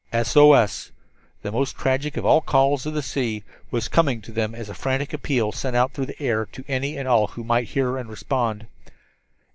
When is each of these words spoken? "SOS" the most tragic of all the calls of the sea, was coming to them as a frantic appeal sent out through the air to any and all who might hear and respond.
"SOS" 0.23 0.89
the 1.43 1.51
most 1.51 1.75
tragic 1.75 2.17
of 2.17 2.25
all 2.25 2.41
the 2.41 2.45
calls 2.47 2.87
of 2.87 2.95
the 2.95 3.03
sea, 3.03 3.43
was 3.69 3.87
coming 3.87 4.19
to 4.23 4.31
them 4.31 4.55
as 4.55 4.67
a 4.67 4.73
frantic 4.73 5.13
appeal 5.13 5.51
sent 5.51 5.75
out 5.75 5.93
through 5.93 6.07
the 6.07 6.19
air 6.19 6.47
to 6.53 6.63
any 6.67 6.97
and 6.97 7.07
all 7.07 7.27
who 7.27 7.43
might 7.43 7.67
hear 7.67 7.99
and 7.99 8.09
respond. 8.09 8.65